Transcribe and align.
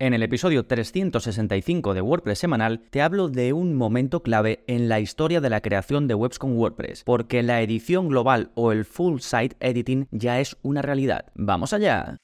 En 0.00 0.14
el 0.14 0.22
episodio 0.22 0.64
365 0.64 1.92
de 1.92 2.00
WordPress 2.00 2.38
semanal 2.38 2.80
te 2.88 3.02
hablo 3.02 3.28
de 3.28 3.52
un 3.52 3.74
momento 3.74 4.22
clave 4.22 4.64
en 4.66 4.88
la 4.88 4.98
historia 4.98 5.42
de 5.42 5.50
la 5.50 5.60
creación 5.60 6.08
de 6.08 6.14
webs 6.14 6.38
con 6.38 6.56
WordPress, 6.56 7.04
porque 7.04 7.42
la 7.42 7.60
edición 7.60 8.08
global 8.08 8.50
o 8.54 8.72
el 8.72 8.86
full 8.86 9.20
site 9.20 9.56
editing 9.60 10.08
ya 10.10 10.40
es 10.40 10.56
una 10.62 10.80
realidad. 10.80 11.26
¡Vamos 11.34 11.74
allá! 11.74 12.16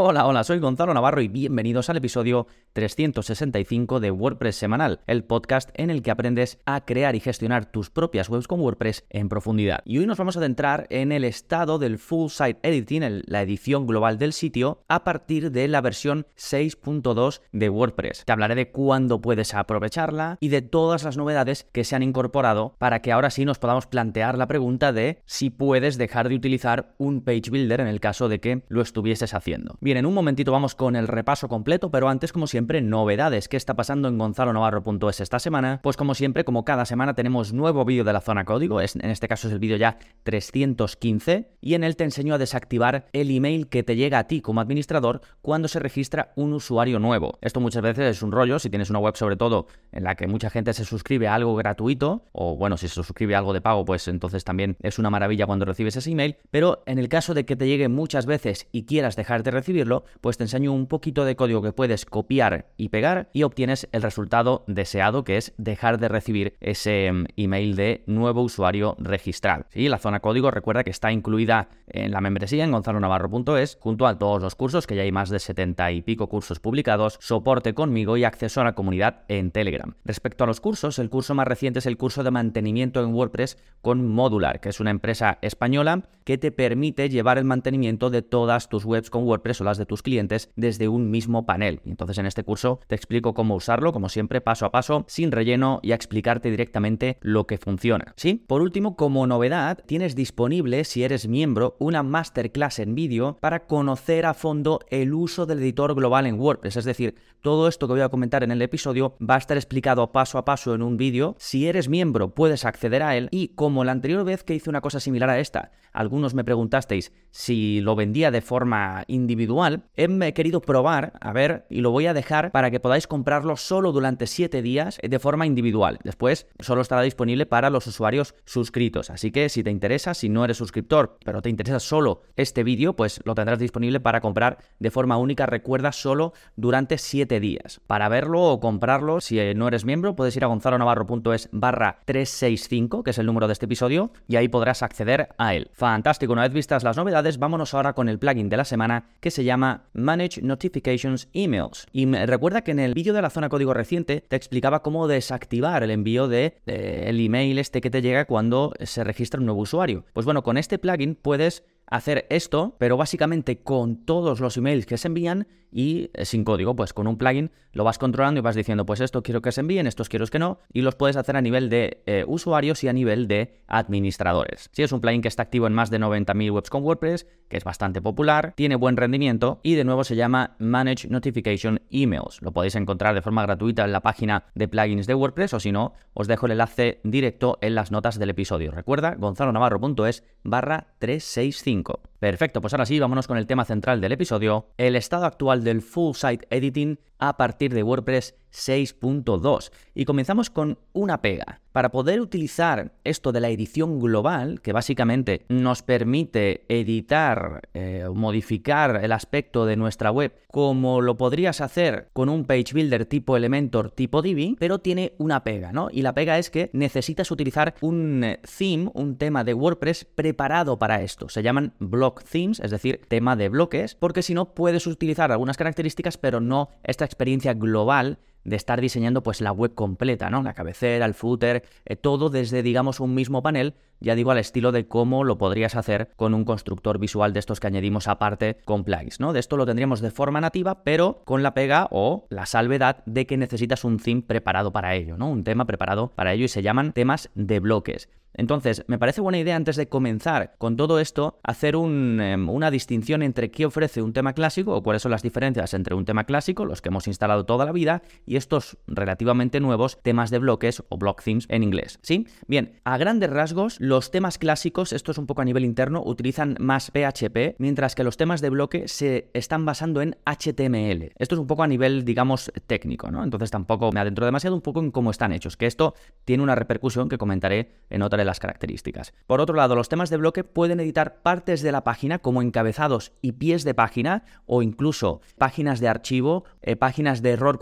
Hola, 0.00 0.26
hola, 0.26 0.44
soy 0.44 0.60
Gonzalo 0.60 0.94
Navarro 0.94 1.20
y 1.22 1.26
bienvenidos 1.26 1.90
al 1.90 1.96
episodio 1.96 2.46
365 2.74 3.98
de 3.98 4.12
WordPress 4.12 4.54
Semanal, 4.54 5.00
el 5.08 5.24
podcast 5.24 5.70
en 5.74 5.90
el 5.90 6.02
que 6.02 6.12
aprendes 6.12 6.60
a 6.66 6.84
crear 6.84 7.16
y 7.16 7.20
gestionar 7.20 7.66
tus 7.66 7.90
propias 7.90 8.28
webs 8.28 8.46
con 8.46 8.60
WordPress 8.60 9.04
en 9.10 9.28
profundidad. 9.28 9.80
Y 9.84 9.98
hoy 9.98 10.06
nos 10.06 10.16
vamos 10.16 10.36
a 10.36 10.38
adentrar 10.38 10.86
en 10.90 11.10
el 11.10 11.24
estado 11.24 11.80
del 11.80 11.98
Full 11.98 12.30
Site 12.30 12.60
Editing, 12.62 13.24
la 13.26 13.42
edición 13.42 13.88
global 13.88 14.18
del 14.18 14.32
sitio, 14.32 14.84
a 14.86 15.02
partir 15.02 15.50
de 15.50 15.66
la 15.66 15.80
versión 15.80 16.28
6.2 16.36 17.40
de 17.50 17.68
WordPress. 17.68 18.22
Te 18.24 18.30
hablaré 18.30 18.54
de 18.54 18.70
cuándo 18.70 19.20
puedes 19.20 19.52
aprovecharla 19.52 20.36
y 20.38 20.50
de 20.50 20.62
todas 20.62 21.02
las 21.02 21.16
novedades 21.16 21.66
que 21.72 21.82
se 21.82 21.96
han 21.96 22.04
incorporado 22.04 22.76
para 22.78 23.02
que 23.02 23.10
ahora 23.10 23.30
sí 23.30 23.44
nos 23.44 23.58
podamos 23.58 23.88
plantear 23.88 24.38
la 24.38 24.46
pregunta 24.46 24.92
de 24.92 25.22
si 25.26 25.50
puedes 25.50 25.98
dejar 25.98 26.28
de 26.28 26.36
utilizar 26.36 26.94
un 26.98 27.20
page 27.20 27.50
builder 27.50 27.80
en 27.80 27.88
el 27.88 27.98
caso 27.98 28.28
de 28.28 28.38
que 28.38 28.62
lo 28.68 28.80
estuvieses 28.80 29.34
haciendo. 29.34 29.76
Bien, 29.88 29.96
en 29.96 30.04
un 30.04 30.12
momentito 30.12 30.52
vamos 30.52 30.74
con 30.74 30.96
el 30.96 31.08
repaso 31.08 31.48
completo, 31.48 31.90
pero 31.90 32.10
antes, 32.10 32.30
como 32.30 32.46
siempre, 32.46 32.82
novedades. 32.82 33.48
¿Qué 33.48 33.56
está 33.56 33.74
pasando 33.74 34.08
en 34.08 34.18
gonzalonavarro.es 34.18 35.20
esta 35.20 35.38
semana? 35.38 35.80
Pues 35.82 35.96
como 35.96 36.14
siempre, 36.14 36.44
como 36.44 36.66
cada 36.66 36.84
semana, 36.84 37.14
tenemos 37.14 37.54
nuevo 37.54 37.86
vídeo 37.86 38.04
de 38.04 38.12
la 38.12 38.20
zona 38.20 38.44
código. 38.44 38.82
en 38.82 39.10
este 39.10 39.28
caso 39.28 39.48
es 39.48 39.54
el 39.54 39.60
vídeo 39.60 39.78
ya 39.78 39.96
315. 40.24 41.52
Y 41.62 41.72
en 41.72 41.84
él 41.84 41.96
te 41.96 42.04
enseño 42.04 42.34
a 42.34 42.38
desactivar 42.38 43.06
el 43.14 43.34
email 43.34 43.70
que 43.70 43.82
te 43.82 43.96
llega 43.96 44.18
a 44.18 44.24
ti 44.24 44.42
como 44.42 44.60
administrador 44.60 45.22
cuando 45.40 45.68
se 45.68 45.78
registra 45.78 46.34
un 46.36 46.52
usuario 46.52 46.98
nuevo. 46.98 47.38
Esto 47.40 47.58
muchas 47.60 47.80
veces 47.80 48.18
es 48.18 48.22
un 48.22 48.30
rollo, 48.30 48.58
si 48.58 48.68
tienes 48.68 48.90
una 48.90 48.98
web 48.98 49.16
sobre 49.16 49.36
todo 49.36 49.68
en 49.92 50.04
la 50.04 50.16
que 50.16 50.26
mucha 50.26 50.50
gente 50.50 50.74
se 50.74 50.84
suscribe 50.84 51.28
a 51.28 51.34
algo 51.34 51.56
gratuito, 51.56 52.26
o 52.32 52.56
bueno, 52.56 52.76
si 52.76 52.88
se 52.88 52.94
suscribe 52.94 53.36
a 53.36 53.38
algo 53.38 53.54
de 53.54 53.62
pago, 53.62 53.86
pues 53.86 54.06
entonces 54.06 54.44
también 54.44 54.76
es 54.82 54.98
una 54.98 55.08
maravilla 55.08 55.46
cuando 55.46 55.64
recibes 55.64 55.96
ese 55.96 56.10
email. 56.10 56.36
Pero 56.50 56.82
en 56.84 56.98
el 56.98 57.08
caso 57.08 57.32
de 57.32 57.46
que 57.46 57.56
te 57.56 57.66
llegue 57.66 57.88
muchas 57.88 58.26
veces 58.26 58.68
y 58.70 58.84
quieras 58.84 59.16
dejarte 59.16 59.50
recibir, 59.50 59.67
recibirlo, 59.68 60.04
pues 60.22 60.38
te 60.38 60.44
enseño 60.44 60.72
un 60.72 60.86
poquito 60.86 61.26
de 61.26 61.36
código 61.36 61.60
que 61.60 61.72
puedes 61.72 62.06
copiar 62.06 62.70
y 62.78 62.88
pegar 62.88 63.28
y 63.34 63.42
obtienes 63.42 63.86
el 63.92 64.00
resultado 64.00 64.64
deseado, 64.66 65.24
que 65.24 65.36
es 65.36 65.52
dejar 65.58 65.98
de 65.98 66.08
recibir 66.08 66.56
ese 66.60 67.12
mm, 67.12 67.26
email 67.36 67.76
de 67.76 68.02
nuevo 68.06 68.42
usuario 68.42 68.96
registrado. 68.98 69.66
¿Sí? 69.68 69.88
La 69.88 69.98
zona 69.98 70.20
código 70.20 70.50
recuerda 70.50 70.84
que 70.84 70.90
está 70.90 71.12
incluida 71.12 71.68
en 71.86 72.12
la 72.12 72.22
membresía 72.22 72.64
en 72.64 72.72
gonzalonavarro.es, 72.72 73.76
junto 73.78 74.06
a 74.06 74.18
todos 74.18 74.40
los 74.40 74.54
cursos, 74.54 74.86
que 74.86 74.96
ya 74.96 75.02
hay 75.02 75.12
más 75.12 75.28
de 75.28 75.38
70 75.38 75.92
y 75.92 76.00
pico 76.00 76.28
cursos 76.28 76.60
publicados, 76.60 77.18
soporte 77.20 77.74
conmigo 77.74 78.16
y 78.16 78.24
acceso 78.24 78.62
a 78.62 78.64
la 78.64 78.74
comunidad 78.74 79.24
en 79.28 79.50
Telegram. 79.50 79.94
Respecto 80.06 80.44
a 80.44 80.46
los 80.46 80.62
cursos, 80.62 80.98
el 80.98 81.10
curso 81.10 81.34
más 81.34 81.46
reciente 81.46 81.80
es 81.80 81.86
el 81.86 81.98
curso 81.98 82.24
de 82.24 82.30
mantenimiento 82.30 83.02
en 83.02 83.12
WordPress 83.12 83.58
con 83.82 84.06
Modular, 84.08 84.60
que 84.60 84.70
es 84.70 84.80
una 84.80 84.90
empresa 84.90 85.38
española 85.42 86.08
que 86.24 86.38
te 86.38 86.52
permite 86.52 87.10
llevar 87.10 87.36
el 87.36 87.44
mantenimiento 87.44 88.08
de 88.08 88.22
todas 88.22 88.70
tus 88.70 88.86
webs 88.86 89.10
con 89.10 89.24
WordPress 89.24 89.57
o 89.60 89.64
las 89.64 89.78
de 89.78 89.86
tus 89.86 90.02
clientes 90.02 90.50
desde 90.56 90.88
un 90.88 91.10
mismo 91.10 91.46
panel. 91.46 91.80
Entonces 91.84 92.18
en 92.18 92.26
este 92.26 92.44
curso 92.44 92.80
te 92.86 92.94
explico 92.94 93.34
cómo 93.34 93.54
usarlo, 93.54 93.92
como 93.92 94.08
siempre, 94.08 94.40
paso 94.40 94.66
a 94.66 94.72
paso, 94.72 95.04
sin 95.08 95.32
relleno 95.32 95.80
y 95.82 95.92
a 95.92 95.94
explicarte 95.94 96.50
directamente 96.50 97.18
lo 97.20 97.46
que 97.46 97.58
funciona. 97.58 98.12
¿Sí? 98.16 98.44
Por 98.46 98.62
último, 98.62 98.96
como 98.96 99.26
novedad, 99.26 99.78
tienes 99.86 100.14
disponible, 100.14 100.84
si 100.84 101.04
eres 101.04 101.28
miembro, 101.28 101.76
una 101.78 102.02
masterclass 102.02 102.78
en 102.78 102.94
vídeo 102.94 103.36
para 103.40 103.66
conocer 103.66 104.26
a 104.26 104.34
fondo 104.34 104.80
el 104.90 105.14
uso 105.14 105.46
del 105.46 105.60
editor 105.60 105.94
global 105.94 106.26
en 106.26 106.38
WordPress. 106.38 106.76
Es 106.76 106.84
decir, 106.84 107.14
todo 107.40 107.68
esto 107.68 107.86
que 107.86 107.92
voy 107.92 108.02
a 108.02 108.08
comentar 108.08 108.42
en 108.42 108.50
el 108.50 108.62
episodio 108.62 109.16
va 109.18 109.36
a 109.36 109.38
estar 109.38 109.56
explicado 109.56 110.12
paso 110.12 110.38
a 110.38 110.44
paso 110.44 110.74
en 110.74 110.82
un 110.82 110.96
vídeo. 110.96 111.36
Si 111.38 111.66
eres 111.66 111.88
miembro, 111.88 112.34
puedes 112.34 112.64
acceder 112.64 113.02
a 113.02 113.16
él 113.16 113.28
y 113.30 113.48
como 113.48 113.84
la 113.84 113.92
anterior 113.92 114.24
vez 114.24 114.44
que 114.44 114.54
hice 114.54 114.70
una 114.70 114.80
cosa 114.80 115.00
similar 115.00 115.30
a 115.30 115.38
esta, 115.38 115.70
algunos 115.92 116.34
me 116.34 116.44
preguntasteis 116.44 117.12
si 117.30 117.80
lo 117.80 117.96
vendía 117.96 118.30
de 118.30 118.40
forma 118.40 119.04
individual 119.08 119.47
he 119.96 120.32
querido 120.34 120.60
probar, 120.60 121.12
a 121.20 121.32
ver, 121.32 121.66
y 121.70 121.80
lo 121.80 121.90
voy 121.90 122.06
a 122.06 122.14
dejar 122.14 122.50
para 122.50 122.70
que 122.70 122.80
podáis 122.80 123.06
comprarlo 123.06 123.56
solo 123.56 123.92
durante 123.92 124.26
7 124.26 124.62
días 124.62 124.98
de 125.02 125.18
forma 125.18 125.46
individual. 125.46 125.98
Después 126.04 126.46
solo 126.60 126.82
estará 126.82 127.02
disponible 127.02 127.46
para 127.46 127.70
los 127.70 127.86
usuarios 127.86 128.34
suscritos. 128.44 129.10
Así 129.10 129.30
que 129.30 129.48
si 129.48 129.62
te 129.62 129.70
interesa, 129.70 130.14
si 130.14 130.28
no 130.28 130.44
eres 130.44 130.56
suscriptor, 130.56 131.18
pero 131.24 131.42
te 131.42 131.50
interesa 131.50 131.80
solo 131.80 132.22
este 132.36 132.64
vídeo, 132.64 132.94
pues 132.94 133.20
lo 133.24 133.34
tendrás 133.34 133.58
disponible 133.58 134.00
para 134.00 134.20
comprar 134.20 134.58
de 134.78 134.90
forma 134.90 135.16
única, 135.16 135.46
recuerda, 135.46 135.92
solo 135.92 136.32
durante 136.56 136.98
7 136.98 137.40
días. 137.40 137.80
Para 137.86 138.08
verlo 138.08 138.42
o 138.42 138.60
comprarlo, 138.60 139.20
si 139.20 139.38
no 139.54 139.68
eres 139.68 139.84
miembro, 139.84 140.16
puedes 140.16 140.36
ir 140.36 140.44
a 140.44 140.48
gonzalonavarro.es 140.48 141.48
barra 141.52 142.00
365, 142.04 143.02
que 143.02 143.10
es 143.10 143.18
el 143.18 143.26
número 143.26 143.46
de 143.46 143.52
este 143.52 143.66
episodio, 143.66 144.12
y 144.26 144.36
ahí 144.36 144.48
podrás 144.48 144.82
acceder 144.82 145.30
a 145.38 145.54
él. 145.54 145.70
Fantástico, 145.72 146.32
una 146.32 146.42
vez 146.42 146.52
vistas 146.52 146.84
las 146.84 146.96
novedades, 146.96 147.38
vámonos 147.38 147.74
ahora 147.74 147.92
con 147.92 148.08
el 148.08 148.18
plugin 148.18 148.48
de 148.48 148.56
la 148.56 148.64
semana 148.64 149.06
que 149.20 149.30
se 149.30 149.37
se 149.38 149.44
llama 149.44 149.84
Manage 149.92 150.42
Notifications 150.42 151.28
Emails. 151.32 151.86
Y 151.92 152.06
me 152.06 152.26
recuerda 152.26 152.62
que 152.62 152.72
en 152.72 152.80
el 152.80 152.92
vídeo 152.92 153.14
de 153.14 153.22
la 153.22 153.30
zona 153.30 153.48
código 153.48 153.72
reciente 153.72 154.20
te 154.20 154.34
explicaba 154.34 154.82
cómo 154.82 155.06
desactivar 155.06 155.84
el 155.84 155.92
envío 155.92 156.26
de, 156.26 156.56
el 156.66 157.24
email 157.24 157.60
este 157.60 157.80
que 157.80 157.88
te 157.88 158.02
llega 158.02 158.24
cuando 158.24 158.72
se 158.80 159.04
registra 159.04 159.38
un 159.38 159.46
nuevo 159.46 159.60
usuario. 159.60 160.04
Pues 160.12 160.24
bueno, 160.24 160.42
con 160.42 160.58
este 160.58 160.80
plugin 160.80 161.14
puedes 161.14 161.62
hacer 161.86 162.26
esto, 162.30 162.74
pero 162.78 162.96
básicamente 162.96 163.62
con 163.62 164.04
todos 164.04 164.40
los 164.40 164.56
emails 164.56 164.86
que 164.86 164.98
se 164.98 165.06
envían 165.06 165.46
y 165.70 166.10
eh, 166.14 166.24
sin 166.24 166.44
código, 166.44 166.74
pues 166.74 166.92
con 166.92 167.06
un 167.06 167.18
plugin 167.18 167.50
lo 167.72 167.84
vas 167.84 167.98
controlando 167.98 168.38
y 168.38 168.42
vas 168.42 168.56
diciendo, 168.56 168.86
pues 168.86 169.00
esto 169.00 169.22
quiero 169.22 169.42
que 169.42 169.52
se 169.52 169.60
envíen, 169.60 169.86
estos 169.86 170.08
quiero 170.08 170.26
que 170.26 170.38
no, 170.38 170.58
y 170.72 170.82
los 170.82 170.94
puedes 170.94 171.16
hacer 171.16 171.36
a 171.36 171.40
nivel 171.40 171.68
de 171.68 172.02
eh, 172.06 172.24
usuarios 172.26 172.82
y 172.82 172.88
a 172.88 172.92
nivel 172.92 173.28
de 173.28 173.60
administradores. 173.68 174.68
Sí, 174.72 174.82
es 174.82 174.92
un 174.92 175.00
plugin 175.00 175.22
que 175.22 175.28
está 175.28 175.42
activo 175.42 175.66
en 175.66 175.74
más 175.74 175.90
de 175.90 176.00
90.000 176.00 176.52
webs 176.52 176.70
con 176.70 176.82
WordPress, 176.82 177.26
que 177.48 177.56
es 177.56 177.64
bastante 177.64 178.02
popular, 178.02 178.52
tiene 178.56 178.76
buen 178.76 178.96
rendimiento 178.96 179.60
y 179.62 179.74
de 179.74 179.84
nuevo 179.84 180.04
se 180.04 180.16
llama 180.16 180.56
Manage 180.58 181.08
Notification 181.08 181.80
Emails. 181.90 182.42
Lo 182.42 182.52
podéis 182.52 182.74
encontrar 182.74 183.14
de 183.14 183.22
forma 183.22 183.42
gratuita 183.42 183.84
en 183.84 183.92
la 183.92 184.00
página 184.00 184.44
de 184.54 184.68
plugins 184.68 185.06
de 185.06 185.14
WordPress 185.14 185.54
o 185.54 185.60
si 185.60 185.72
no, 185.72 185.94
os 186.14 186.26
dejo 186.26 186.46
el 186.46 186.52
enlace 186.52 187.00
directo 187.04 187.58
en 187.60 187.74
las 187.74 187.90
notas 187.90 188.18
del 188.18 188.30
episodio. 188.30 188.72
Recuerda, 188.72 189.14
gonzalonavarro.es 189.14 190.24
barra 190.42 190.94
365. 190.98 192.00
Perfecto, 192.18 192.60
pues 192.60 192.74
ahora 192.74 192.86
sí, 192.86 192.98
vámonos 192.98 193.28
con 193.28 193.38
el 193.38 193.46
tema 193.46 193.64
central 193.64 194.00
del 194.00 194.10
episodio, 194.10 194.72
el 194.76 194.96
estado 194.96 195.24
actual 195.24 195.62
del 195.62 195.82
Full 195.82 196.16
Site 196.16 196.48
Editing 196.50 196.98
a 197.18 197.36
partir 197.36 197.72
de 197.72 197.84
WordPress 197.84 198.34
6.2. 198.52 199.70
Y 199.94 200.04
comenzamos 200.04 200.50
con 200.50 200.78
una 200.92 201.20
pega. 201.20 201.60
Para 201.72 201.90
poder 201.90 202.20
utilizar 202.20 202.92
esto 203.04 203.30
de 203.30 203.40
la 203.40 203.50
edición 203.50 204.00
global, 204.00 204.60
que 204.62 204.72
básicamente 204.72 205.44
nos 205.48 205.82
permite 205.82 206.64
editar 206.68 207.68
eh, 207.72 208.08
modificar 208.12 209.00
el 209.04 209.12
aspecto 209.12 209.64
de 209.64 209.76
nuestra 209.76 210.10
web 210.10 210.34
como 210.50 211.00
lo 211.02 211.16
podrías 211.16 211.60
hacer 211.60 212.08
con 212.12 212.28
un 212.28 212.46
page 212.46 212.72
builder 212.72 213.06
tipo 213.06 213.36
Elementor 213.36 213.90
tipo 213.92 214.22
Divi, 214.22 214.56
pero 214.58 214.80
tiene 214.80 215.12
una 215.18 215.44
pega, 215.44 215.70
¿no? 215.70 215.88
Y 215.92 216.02
la 216.02 216.14
pega 216.14 216.38
es 216.38 216.50
que 216.50 216.70
necesitas 216.72 217.30
utilizar 217.30 217.74
un 217.80 218.24
eh, 218.24 218.40
theme, 218.58 218.90
un 218.94 219.16
tema 219.16 219.44
de 219.44 219.54
WordPress 219.54 220.04
preparado 220.04 220.78
para 220.78 221.02
esto. 221.02 221.28
Se 221.28 221.42
llaman 221.42 221.74
block 221.78 222.24
themes, 222.24 222.60
es 222.60 222.70
decir, 222.70 223.02
tema 223.08 223.36
de 223.36 223.50
bloques, 223.50 223.94
porque 223.94 224.22
si 224.22 224.34
no 224.34 224.54
puedes 224.54 224.86
utilizar 224.86 225.30
algunas 225.30 225.56
características, 225.56 226.16
pero 226.16 226.40
no 226.40 226.70
esta 226.82 227.04
experiencia 227.04 227.54
global 227.54 228.18
de 228.44 228.56
estar 228.56 228.80
diseñando 228.80 229.22
pues 229.22 229.40
la 229.40 229.52
web 229.52 229.74
completa, 229.74 230.30
¿no? 230.30 230.42
La 230.42 230.54
cabecera, 230.54 231.06
el 231.06 231.14
footer, 231.14 231.64
eh, 231.84 231.96
todo 231.96 232.30
desde 232.30 232.62
digamos 232.62 233.00
un 233.00 233.14
mismo 233.14 233.42
panel, 233.42 233.74
ya 234.00 234.14
digo 234.14 234.30
al 234.30 234.38
estilo 234.38 234.72
de 234.72 234.86
cómo 234.86 235.24
lo 235.24 235.38
podrías 235.38 235.74
hacer 235.74 236.10
con 236.16 236.34
un 236.34 236.44
constructor 236.44 236.98
visual 236.98 237.32
de 237.32 237.40
estos 237.40 237.60
que 237.60 237.66
añadimos 237.66 238.08
aparte 238.08 238.58
con 238.64 238.84
plugins, 238.84 239.20
¿no? 239.20 239.32
De 239.32 239.40
esto 239.40 239.56
lo 239.56 239.66
tendríamos 239.66 240.00
de 240.00 240.10
forma 240.10 240.40
nativa, 240.40 240.84
pero 240.84 241.22
con 241.24 241.42
la 241.42 241.54
pega 241.54 241.88
o 241.90 242.26
la 242.30 242.46
salvedad 242.46 243.02
de 243.06 243.26
que 243.26 243.36
necesitas 243.36 243.84
un 243.84 243.98
theme 243.98 244.22
preparado 244.22 244.72
para 244.72 244.94
ello, 244.94 245.16
¿no? 245.16 245.28
Un 245.28 245.44
tema 245.44 245.66
preparado 245.66 246.08
para 246.08 246.32
ello 246.32 246.44
y 246.44 246.48
se 246.48 246.62
llaman 246.62 246.92
temas 246.92 247.30
de 247.34 247.60
bloques. 247.60 248.08
Entonces, 248.34 248.84
me 248.86 248.98
parece 248.98 249.20
buena 249.20 249.38
idea 249.38 249.56
antes 249.56 249.74
de 249.74 249.88
comenzar 249.88 250.54
con 250.58 250.76
todo 250.76 251.00
esto, 251.00 251.40
hacer 251.42 251.74
em, 251.74 252.48
una 252.48 252.70
distinción 252.70 253.22
entre 253.22 253.50
qué 253.50 253.66
ofrece 253.66 254.00
un 254.00 254.12
tema 254.12 254.32
clásico 254.32 254.76
o 254.76 254.82
cuáles 254.82 255.02
son 255.02 255.10
las 255.10 255.22
diferencias 255.22 255.74
entre 255.74 255.96
un 255.96 256.04
tema 256.04 256.22
clásico, 256.22 256.64
los 256.64 256.80
que 256.80 256.88
hemos 256.88 257.08
instalado 257.08 257.46
toda 257.46 257.64
la 257.64 257.72
vida, 257.72 258.02
y 258.28 258.36
estos 258.36 258.76
relativamente 258.86 259.58
nuevos 259.58 259.98
temas 260.02 260.30
de 260.30 260.38
bloques 260.38 260.82
o 260.88 260.98
block 260.98 261.22
themes 261.22 261.46
en 261.48 261.62
inglés. 261.62 261.98
¿Sí? 262.02 262.26
Bien, 262.46 262.72
a 262.84 262.98
grandes 262.98 263.30
rasgos, 263.30 263.80
los 263.80 264.10
temas 264.10 264.38
clásicos, 264.38 264.92
esto 264.92 265.12
es 265.12 265.18
un 265.18 265.26
poco 265.26 265.42
a 265.42 265.44
nivel 265.44 265.64
interno, 265.64 266.02
utilizan 266.04 266.56
más 266.60 266.90
PHP, 266.90 267.56
mientras 267.58 267.94
que 267.94 268.04
los 268.04 268.16
temas 268.16 268.40
de 268.40 268.50
bloque 268.50 268.86
se 268.86 269.30
están 269.32 269.64
basando 269.64 270.02
en 270.02 270.16
HTML. 270.26 271.12
Esto 271.16 271.34
es 271.34 271.38
un 271.40 271.46
poco 271.46 271.62
a 271.62 271.66
nivel, 271.66 272.04
digamos, 272.04 272.52
técnico, 272.66 273.10
¿no? 273.10 273.24
Entonces 273.24 273.50
tampoco 273.50 273.90
me 273.92 274.00
adentro 274.00 274.26
demasiado 274.26 274.54
un 274.54 274.62
poco 274.62 274.80
en 274.80 274.90
cómo 274.90 275.10
están 275.10 275.32
hechos, 275.32 275.56
que 275.56 275.66
esto 275.66 275.94
tiene 276.24 276.42
una 276.42 276.54
repercusión 276.54 277.08
que 277.08 277.16
comentaré 277.16 277.70
en 277.88 278.02
otra 278.02 278.18
de 278.18 278.24
las 278.26 278.40
características. 278.40 279.14
Por 279.26 279.40
otro 279.40 279.56
lado, 279.56 279.74
los 279.74 279.88
temas 279.88 280.10
de 280.10 280.18
bloque 280.18 280.44
pueden 280.44 280.80
editar 280.80 281.22
partes 281.22 281.62
de 281.62 281.72
la 281.72 281.82
página 281.82 282.18
como 282.18 282.42
encabezados 282.42 283.12
y 283.22 283.32
pies 283.32 283.64
de 283.64 283.72
página 283.72 284.24
o 284.44 284.62
incluso 284.62 285.22
páginas 285.38 285.80
de 285.80 285.88
archivo, 285.88 286.44
eh, 286.60 286.76
páginas 286.76 287.22
de 287.22 287.30
error 287.30 287.58